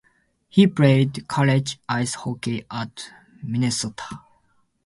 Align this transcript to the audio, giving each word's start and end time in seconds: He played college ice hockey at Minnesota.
He 0.49 0.65
played 0.65 1.27
college 1.27 1.79
ice 1.87 2.15
hockey 2.15 2.65
at 2.71 3.11
Minnesota. 3.43 4.19